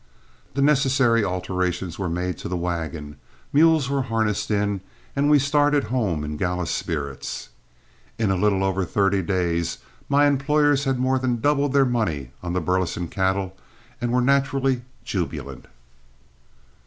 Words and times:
The 0.55 0.63
necessary 0.63 1.23
alterations 1.23 1.99
were 1.99 2.09
made 2.09 2.35
to 2.39 2.49
the 2.49 2.57
wagon, 2.57 3.17
mules 3.53 3.87
were 3.87 4.01
harnessed 4.01 4.49
in, 4.49 4.81
and 5.15 5.29
we 5.29 5.37
started 5.37 5.83
home 5.93 6.23
in 6.23 6.37
gala 6.37 6.65
spirits. 6.65 7.49
In 8.17 8.31
a 8.31 8.35
little 8.35 8.63
over 8.63 8.83
thirty 8.83 9.21
days 9.21 9.77
my 10.09 10.25
employers 10.25 10.85
had 10.85 10.97
more 10.97 11.19
than 11.19 11.39
doubled 11.39 11.73
their 11.73 11.85
money 11.85 12.31
on 12.41 12.53
the 12.53 12.61
Burleson 12.61 13.09
cattle 13.09 13.55
and 14.01 14.11
were 14.11 14.21
naturally 14.21 14.81
jubilant. 15.05 15.67